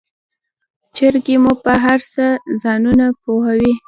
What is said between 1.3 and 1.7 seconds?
مو